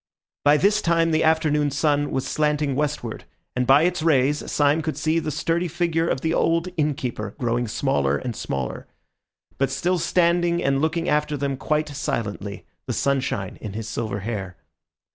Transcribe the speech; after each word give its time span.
By 0.43 0.57
this 0.57 0.81
time 0.81 1.11
the 1.11 1.23
afternoon 1.23 1.69
sun 1.69 2.09
was 2.09 2.25
slanting 2.25 2.73
westward, 2.73 3.25
and 3.55 3.67
by 3.67 3.83
its 3.83 4.01
rays 4.01 4.51
Syme 4.51 4.81
could 4.81 4.97
see 4.97 5.19
the 5.19 5.29
sturdy 5.29 5.67
figure 5.67 6.07
of 6.07 6.21
the 6.21 6.33
old 6.33 6.69
innkeeper 6.75 7.35
growing 7.37 7.67
smaller 7.67 8.17
and 8.17 8.35
smaller, 8.35 8.87
but 9.59 9.69
still 9.69 9.99
standing 9.99 10.63
and 10.63 10.81
looking 10.81 11.07
after 11.07 11.37
them 11.37 11.55
quite 11.55 11.89
silently, 11.89 12.65
the 12.87 12.93
sunshine 12.93 13.59
in 13.61 13.73
his 13.73 13.87
silver 13.87 14.21
hair. 14.21 14.57